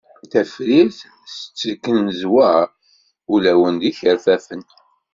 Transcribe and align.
Tafrirt 0.31 0.99
tettengeẓwaṛ 1.59 2.67
ulawen 3.33 3.75
d 3.81 3.83
ikerfafen. 3.89 4.61